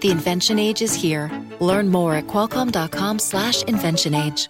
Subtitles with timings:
[0.00, 1.30] The invention age is here.
[1.60, 4.48] Learn more at qualcomm.com/slash invention age.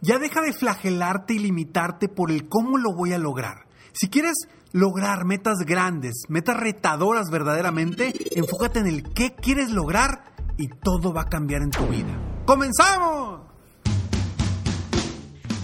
[0.00, 3.66] Ya deja de flagelarte y limitarte por el cómo lo voy a lograr.
[3.92, 4.34] Si quieres
[4.72, 11.22] lograr metas grandes, metas retadoras verdaderamente, enfócate en el qué quieres lograr y todo va
[11.22, 12.18] a cambiar en tu vida.
[12.44, 13.40] ¡Comenzamos!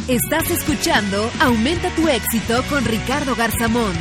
[0.09, 3.93] Estás escuchando Aumenta tu éxito con Ricardo Garzamón,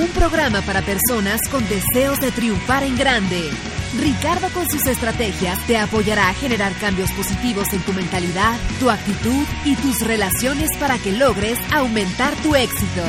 [0.00, 3.50] un programa para personas con deseos de triunfar en grande.
[3.98, 9.44] Ricardo con sus estrategias te apoyará a generar cambios positivos en tu mentalidad, tu actitud
[9.64, 13.02] y tus relaciones para que logres aumentar tu éxito.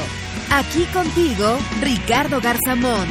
[0.52, 3.08] Aquí contigo, Ricardo Garzamón.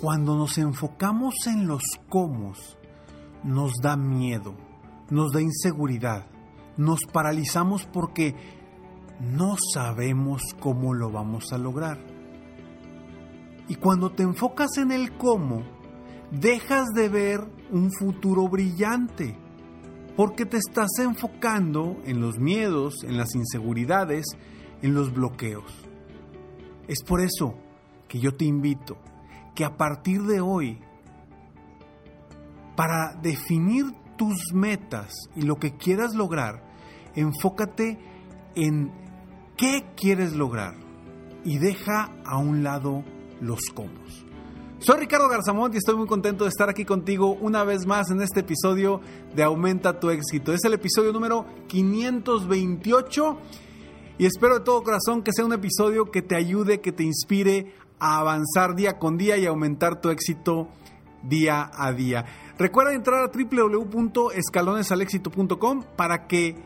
[0.00, 2.52] Cuando nos enfocamos en los cómo,
[3.44, 4.54] nos da miedo,
[5.10, 6.26] nos da inseguridad
[6.76, 8.34] nos paralizamos porque
[9.20, 11.98] no sabemos cómo lo vamos a lograr.
[13.68, 15.62] Y cuando te enfocas en el cómo,
[16.32, 19.36] dejas de ver un futuro brillante,
[20.16, 24.24] porque te estás enfocando en los miedos, en las inseguridades,
[24.80, 25.72] en los bloqueos.
[26.88, 27.54] Es por eso
[28.08, 28.98] que yo te invito
[29.54, 30.80] que a partir de hoy,
[32.76, 33.84] para definir
[34.16, 36.62] tus metas y lo que quieras lograr,
[37.14, 37.98] enfócate
[38.54, 38.90] en
[39.56, 40.74] qué quieres lograr
[41.44, 43.04] y deja a un lado
[43.40, 44.31] los cómo.
[44.84, 48.20] Soy Ricardo Garzamont y estoy muy contento de estar aquí contigo una vez más en
[48.20, 49.00] este episodio
[49.32, 50.52] de Aumenta tu éxito.
[50.52, 53.38] Es el episodio número 528
[54.18, 57.76] y espero de todo corazón que sea un episodio que te ayude, que te inspire
[58.00, 60.66] a avanzar día con día y aumentar tu éxito
[61.22, 62.24] día a día.
[62.58, 66.56] Recuerda entrar a www.escalonesalexito.com para que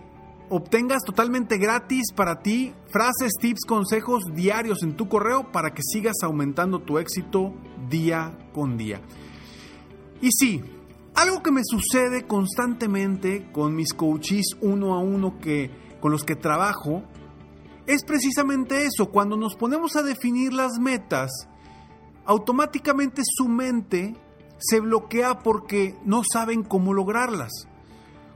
[0.48, 6.16] obtengas totalmente gratis para ti frases, tips, consejos diarios en tu correo para que sigas
[6.22, 7.52] aumentando tu éxito
[7.88, 9.00] día con día.
[10.20, 10.62] Y sí,
[11.14, 15.70] algo que me sucede constantemente con mis coaches uno a uno que,
[16.00, 17.02] con los que trabajo
[17.86, 21.30] es precisamente eso, cuando nos ponemos a definir las metas,
[22.24, 24.16] automáticamente su mente
[24.58, 27.52] se bloquea porque no saben cómo lograrlas.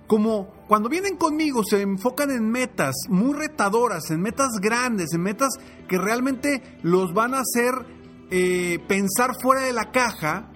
[0.06, 5.50] Como cuando vienen conmigo se enfocan en metas muy retadoras, en metas grandes, en metas
[5.88, 7.99] que realmente los van a hacer
[8.30, 10.50] eh, pensar fuera de la caja,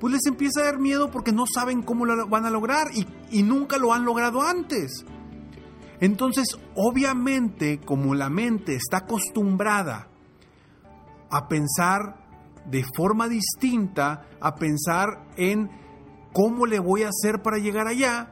[0.00, 3.06] pues les empieza a dar miedo porque no saben cómo lo van a lograr y,
[3.30, 5.04] y nunca lo han logrado antes.
[6.00, 10.08] Entonces, obviamente, como la mente está acostumbrada
[11.30, 12.28] a pensar
[12.70, 15.70] de forma distinta a pensar en
[16.32, 18.30] cómo le voy a hacer para llegar allá,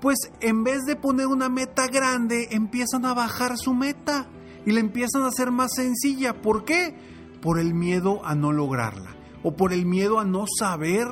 [0.00, 4.28] pues en vez de poner una meta grande, empiezan a bajar su meta
[4.66, 6.40] y la empiezan a hacer más sencilla.
[6.40, 6.94] ¿Por qué?
[7.40, 11.06] Por el miedo a no lograrla o por el miedo a no saber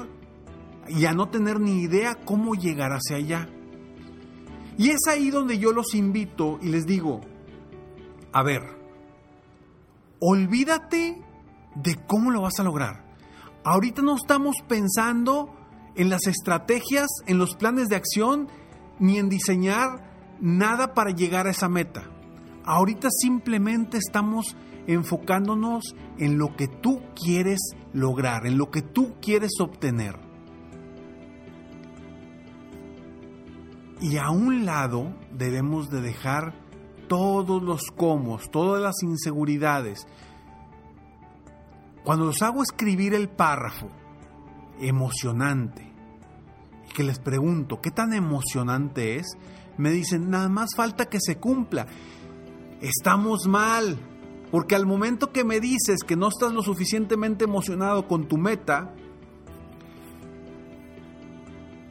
[0.88, 3.48] y a no tener ni idea cómo llegar hacia allá.
[4.76, 7.20] Y es ahí donde yo los invito y les digo,
[8.32, 8.62] a ver,
[10.20, 11.22] olvídate
[11.74, 13.04] de cómo lo vas a lograr.
[13.64, 15.54] Ahorita no estamos pensando
[15.94, 18.48] en las estrategias, en los planes de acción,
[19.00, 22.04] ni en diseñar nada para llegar a esa meta.
[22.64, 24.56] Ahorita simplemente estamos
[24.88, 27.60] enfocándonos en lo que tú quieres
[27.92, 30.16] lograr, en lo que tú quieres obtener.
[34.00, 36.54] Y a un lado debemos de dejar
[37.06, 40.06] todos los comos, todas las inseguridades,
[42.02, 43.88] cuando los hago escribir el párrafo
[44.80, 45.92] emocionante,
[46.88, 49.26] y que les pregunto, ¿qué tan emocionante es?
[49.76, 51.86] Me dicen, nada más falta que se cumpla.
[52.80, 53.98] Estamos mal,
[54.50, 58.94] porque al momento que me dices que no estás lo suficientemente emocionado con tu meta,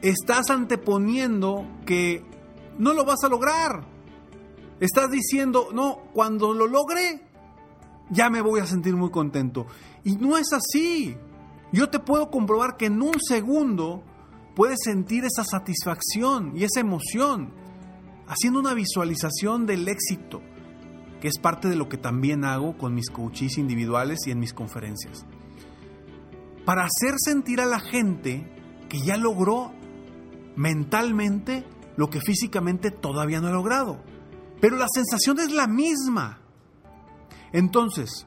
[0.02, 2.24] estás anteponiendo que
[2.78, 3.84] no lo vas a lograr.
[4.80, 7.22] Estás diciendo, no, cuando lo logre,
[8.10, 9.66] ya me voy a sentir muy contento.
[10.04, 11.16] Y no es así.
[11.72, 14.02] Yo te puedo comprobar que en un segundo
[14.54, 17.52] puedes sentir esa satisfacción y esa emoción
[18.26, 20.42] haciendo una visualización del éxito,
[21.20, 24.52] que es parte de lo que también hago con mis coaches individuales y en mis
[24.52, 25.26] conferencias.
[26.64, 28.46] Para hacer sentir a la gente
[28.88, 29.72] que ya logró
[30.56, 31.64] mentalmente
[31.96, 33.98] lo que físicamente todavía no he logrado.
[34.60, 36.40] Pero la sensación es la misma.
[37.52, 38.26] Entonces,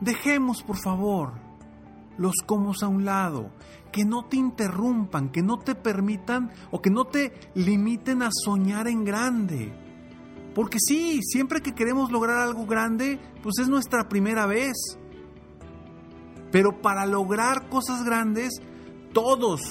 [0.00, 1.32] dejemos por favor
[2.18, 3.50] los comos a un lado,
[3.90, 8.88] que no te interrumpan, que no te permitan o que no te limiten a soñar
[8.88, 9.81] en grande.
[10.54, 14.98] Porque sí, siempre que queremos lograr algo grande, pues es nuestra primera vez.
[16.50, 18.60] Pero para lograr cosas grandes,
[19.14, 19.62] todos,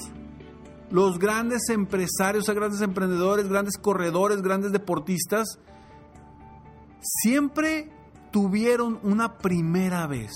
[0.90, 5.60] los grandes empresarios, grandes emprendedores, grandes corredores, grandes deportistas,
[7.00, 7.92] siempre
[8.32, 10.32] tuvieron una primera vez.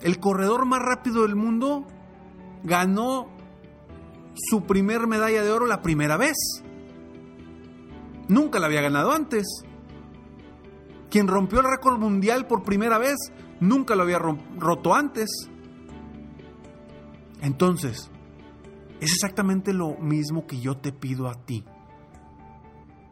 [0.00, 1.86] El corredor más rápido del mundo
[2.64, 3.28] ganó
[4.34, 6.36] su primer medalla de oro la primera vez.
[8.30, 9.44] Nunca la había ganado antes.
[11.10, 13.16] Quien rompió el récord mundial por primera vez
[13.58, 15.28] nunca lo había roto antes.
[17.42, 18.08] Entonces,
[19.00, 21.64] es exactamente lo mismo que yo te pido a ti.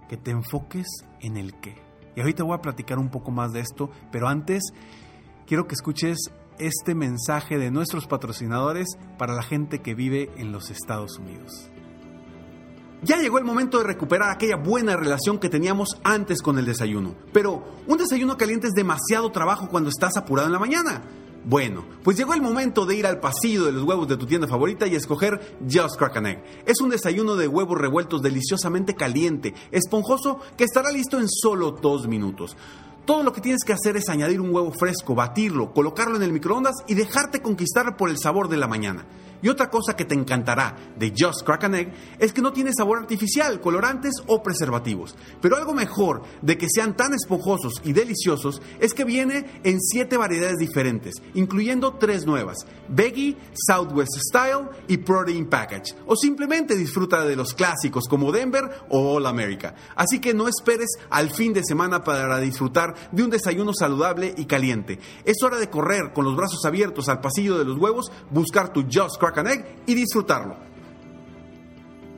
[0.09, 0.87] Que te enfoques
[1.19, 1.75] en el qué.
[2.15, 4.73] Y ahorita voy a platicar un poco más de esto, pero antes
[5.47, 6.31] quiero que escuches
[6.61, 8.87] este mensaje de nuestros patrocinadores
[9.19, 11.73] para la gente que vive en los Estados Unidos.
[13.03, 17.15] Ya llegó el momento de recuperar aquella buena relación que teníamos antes con el desayuno.
[17.33, 21.03] Pero un desayuno caliente es demasiado trabajo cuando estás apurado en la mañana.
[21.45, 24.49] Bueno, pues llegó el momento de ir al pasillo de los huevos de tu tienda
[24.49, 26.45] favorita y escoger Just Crack Egg.
[26.67, 32.09] Es un desayuno de huevos revueltos deliciosamente caliente, esponjoso, que estará listo en solo dos
[32.09, 32.57] minutos.
[33.09, 36.31] Todo lo que tienes que hacer es añadir un huevo fresco, batirlo, colocarlo en el
[36.31, 39.07] microondas y dejarte conquistar por el sabor de la mañana.
[39.41, 42.73] Y otra cosa que te encantará de Just Crack an Egg es que no tiene
[42.77, 45.15] sabor artificial, colorantes o preservativos.
[45.41, 50.17] Pero algo mejor de que sean tan esponjosos y deliciosos es que viene en 7
[50.17, 52.59] variedades diferentes, incluyendo tres nuevas:
[52.89, 55.95] Veggie, Southwest Style y Protein Package.
[56.07, 59.75] O simplemente disfruta de los clásicos como Denver o All America.
[59.95, 64.47] Así que no esperes al fin de semana para disfrutar de un desayuno saludable y
[64.47, 64.99] caliente.
[65.25, 68.83] Es hora de correr con los brazos abiertos al pasillo de los huevos, buscar tu
[68.83, 70.57] Just Crack y disfrutarlo.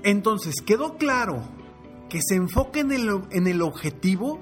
[0.02, 1.42] Entonces, quedó claro
[2.08, 4.40] que se enfoque en el, en el objetivo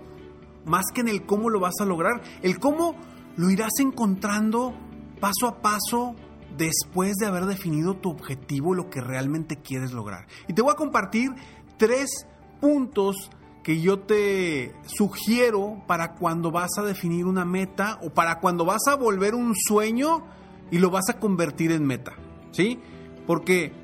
[0.69, 2.23] más que en el cómo lo vas a lograr.
[2.43, 2.94] El cómo
[3.37, 4.75] lo irás encontrando
[5.20, 6.14] paso a paso
[6.56, 10.26] después de haber definido tu objetivo, lo que realmente quieres lograr.
[10.46, 11.31] Y te voy a compartir
[11.76, 12.26] tres
[12.61, 13.31] puntos
[13.69, 18.88] que yo te sugiero para cuando vas a definir una meta o para cuando vas
[18.88, 20.25] a volver un sueño
[20.70, 22.15] y lo vas a convertir en meta.
[22.50, 22.79] ¿sí?
[23.26, 23.75] Porque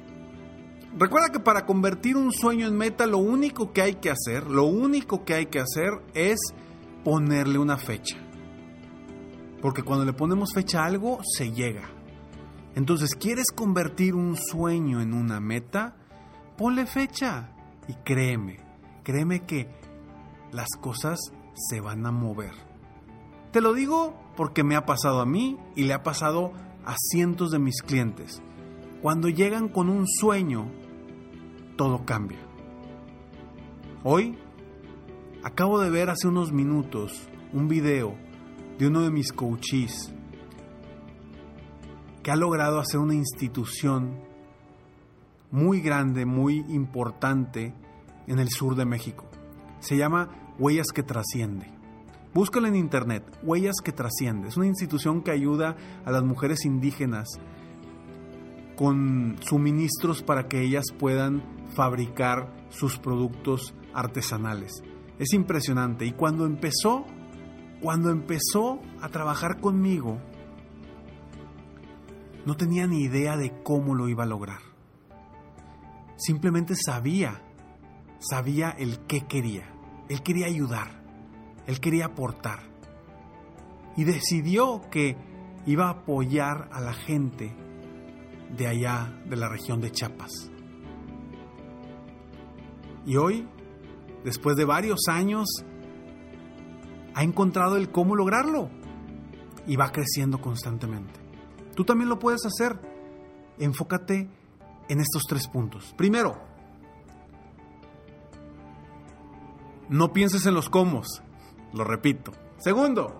[0.97, 4.65] recuerda que para convertir un sueño en meta, lo único que hay que hacer, lo
[4.65, 6.39] único que hay que hacer es
[7.05, 8.17] ponerle una fecha.
[9.61, 11.91] Porque cuando le ponemos fecha a algo, se llega.
[12.75, 15.95] Entonces, ¿quieres convertir un sueño en una meta?
[16.57, 17.51] Ponle fecha
[17.87, 18.64] y créeme,
[19.05, 19.69] créeme que
[20.51, 21.21] las cosas
[21.55, 22.55] se van a mover.
[23.53, 26.53] Te lo digo porque me ha pasado a mí y le ha pasado
[26.85, 28.43] a cientos de mis clientes.
[29.01, 30.67] Cuando llegan con un sueño,
[31.77, 32.41] todo cambia.
[34.03, 34.37] Hoy
[35.45, 38.17] acabo de ver hace unos minutos un video
[38.79, 40.13] de uno de mis coaches
[42.23, 44.19] que ha logrado hacer una institución
[45.51, 47.75] muy grande, muy importante
[48.27, 49.27] en el sur de México.
[49.81, 51.73] Se llama Huellas que Trasciende.
[52.33, 54.49] Búscalo en internet, Huellas que Trasciende.
[54.49, 57.29] Es una institución que ayuda a las mujeres indígenas
[58.77, 61.43] con suministros para que ellas puedan
[61.75, 64.83] fabricar sus productos artesanales.
[65.19, 66.07] Es impresionante.
[66.07, 67.05] Y cuando empezó,
[67.81, 70.19] cuando empezó a trabajar conmigo,
[72.45, 74.61] no tenía ni idea de cómo lo iba a lograr.
[76.17, 77.43] Simplemente sabía,
[78.29, 79.69] sabía el qué quería.
[80.09, 81.03] Él quería ayudar,
[81.67, 82.61] él quería aportar.
[83.97, 85.17] Y decidió que
[85.67, 87.55] iba a apoyar a la gente
[88.57, 90.51] de allá de la región de Chiapas.
[93.07, 93.47] Y hoy,
[94.25, 95.47] después de varios años,
[97.15, 98.71] ha encontrado el cómo lograrlo
[99.67, 101.21] y va creciendo constantemente.
[101.75, 102.79] Tú también lo puedes hacer.
[103.59, 104.29] Enfócate
[104.89, 105.95] en estos tres puntos.
[105.97, 106.54] Primero,
[109.95, 111.03] no pienses en los cómo.
[111.73, 112.33] Lo repito.
[112.59, 113.15] Segundo,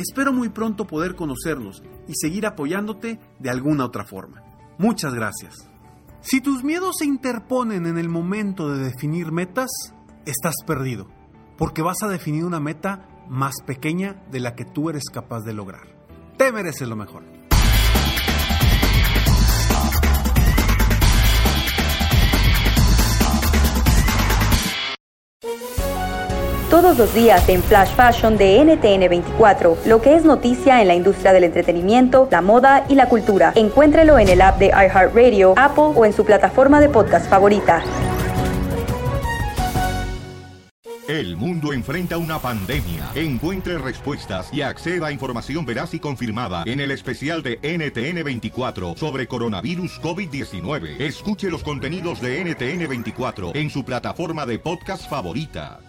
[0.00, 4.42] Espero muy pronto poder conocernos y seguir apoyándote de alguna otra forma.
[4.78, 5.68] Muchas gracias.
[6.22, 9.68] Si tus miedos se interponen en el momento de definir metas,
[10.24, 11.06] estás perdido,
[11.58, 15.52] porque vas a definir una meta más pequeña de la que tú eres capaz de
[15.52, 15.94] lograr.
[16.38, 17.39] Te mereces lo mejor.
[26.70, 30.94] Todos los días en Flash Fashion de NTN 24, lo que es noticia en la
[30.94, 33.52] industria del entretenimiento, la moda y la cultura.
[33.56, 37.82] Encuéntrelo en el app de iHeartRadio, Apple o en su plataforma de podcast favorita.
[41.08, 43.10] El mundo enfrenta una pandemia.
[43.16, 49.26] Encuentre respuestas y acceda a información veraz y confirmada en el especial de NTN24 sobre
[49.26, 51.00] coronavirus COVID-19.
[51.00, 55.80] Escuche los contenidos de NTN24 en su plataforma de podcast favorita.